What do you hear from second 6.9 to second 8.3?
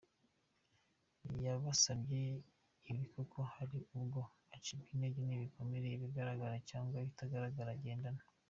ibitagaragara agendana.